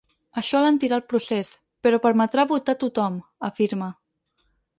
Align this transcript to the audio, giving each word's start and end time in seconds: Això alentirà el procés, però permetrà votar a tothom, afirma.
Això 0.41 0.61
alentirà 0.61 0.97
el 0.97 1.03
procés, 1.13 1.51
però 1.87 1.99
permetrà 2.07 2.47
votar 2.53 2.77
a 2.79 2.81
tothom, 2.85 3.21
afirma. 3.53 3.93